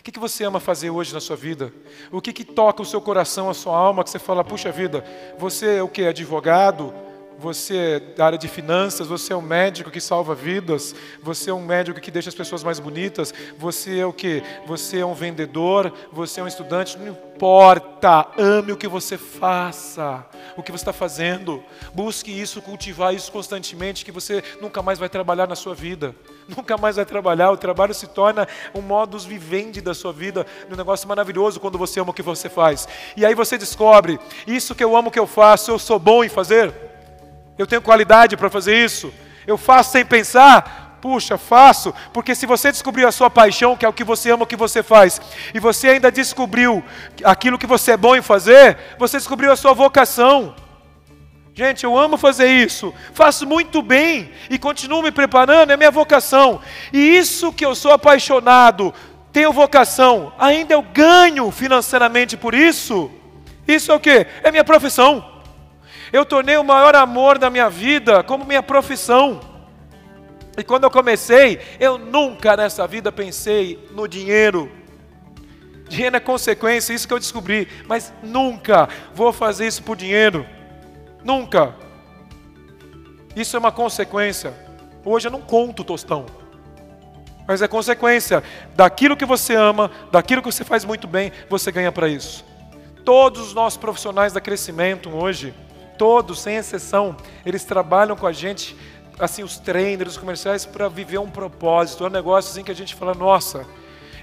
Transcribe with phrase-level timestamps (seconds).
[0.00, 1.70] O que, que você ama fazer hoje na sua vida?
[2.10, 5.04] O que, que toca o seu coração, a sua alma, que você fala, puxa vida,
[5.38, 6.06] você é o que?
[6.06, 6.94] Advogado?
[7.38, 11.54] Você é da área de finanças, você é um médico que salva vidas, você é
[11.54, 14.42] um médico que deixa as pessoas mais bonitas, você é o que?
[14.66, 20.26] Você é um vendedor, você é um estudante, não importa, ame o que você faça,
[20.56, 21.62] o que você está fazendo,
[21.94, 26.14] busque isso, cultivar isso constantemente, que você nunca mais vai trabalhar na sua vida,
[26.48, 30.76] nunca mais vai trabalhar, o trabalho se torna um modus vivendi da sua vida, um
[30.76, 34.84] negócio maravilhoso quando você ama o que você faz, e aí você descobre, isso que
[34.84, 36.72] eu amo que eu faço, eu sou bom em fazer,
[37.58, 39.12] eu tenho qualidade para fazer isso,
[39.46, 43.88] eu faço sem pensar, Puxa, faço, porque se você descobriu a sua paixão, que é
[43.88, 45.20] o que você ama, o que você faz,
[45.54, 46.84] e você ainda descobriu
[47.24, 50.54] aquilo que você é bom em fazer, você descobriu a sua vocação.
[51.54, 56.60] Gente, eu amo fazer isso, faço muito bem e continuo me preparando, é minha vocação.
[56.92, 58.94] E isso que eu sou apaixonado,
[59.32, 63.10] tenho vocação, ainda eu ganho financeiramente por isso.
[63.66, 64.26] Isso é o que?
[64.42, 65.24] É minha profissão.
[66.12, 69.49] Eu tornei o maior amor da minha vida como minha profissão.
[70.60, 74.70] E quando eu comecei, eu nunca nessa vida pensei no dinheiro.
[75.88, 77.66] Dinheiro é consequência, isso que eu descobri.
[77.86, 80.46] Mas nunca vou fazer isso por dinheiro.
[81.24, 81.74] Nunca.
[83.34, 84.52] Isso é uma consequência.
[85.02, 86.26] Hoje eu não conto tostão.
[87.48, 88.44] Mas é consequência
[88.76, 92.44] daquilo que você ama, daquilo que você faz muito bem, você ganha para isso.
[93.02, 95.54] Todos os nossos profissionais da crescimento hoje,
[95.96, 98.76] todos, sem exceção, eles trabalham com a gente
[99.20, 102.04] assim os trainers, os comerciais para viver um propósito.
[102.04, 103.66] É um negócio assim que a gente fala, nossa,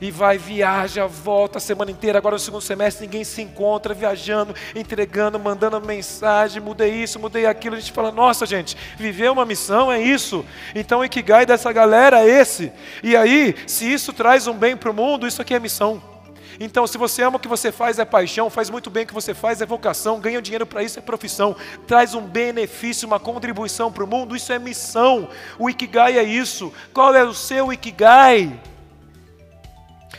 [0.00, 2.18] e vai, viaja, volta a semana inteira.
[2.18, 7.76] Agora no segundo semestre ninguém se encontra, viajando, entregando, mandando mensagem, mudei isso, mudei aquilo.
[7.76, 10.44] A gente fala, nossa gente, viver uma missão é isso.
[10.74, 12.72] Então o Ikigai dessa galera é esse.
[13.02, 16.15] E aí, se isso traz um bem para o mundo, isso aqui é missão.
[16.58, 19.14] Então, se você ama o que você faz, é paixão, faz muito bem o que
[19.14, 21.54] você faz, é vocação, ganha dinheiro para isso, é profissão,
[21.86, 25.28] traz um benefício, uma contribuição para o mundo, isso é missão.
[25.58, 26.72] O Ikigai é isso.
[26.92, 28.58] Qual é o seu Ikigai?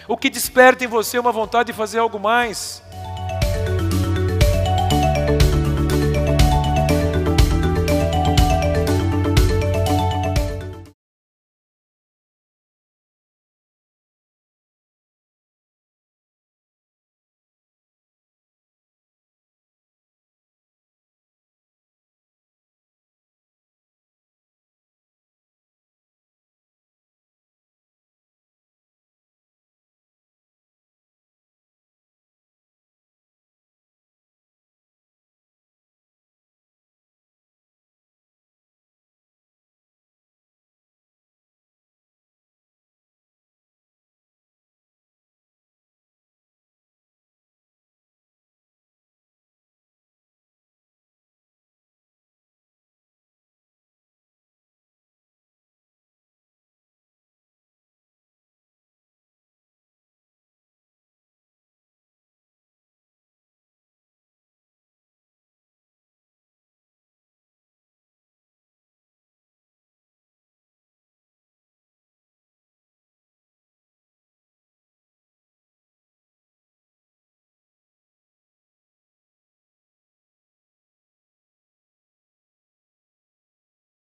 [0.08, 2.82] O que desperta em você uma vontade de fazer algo mais?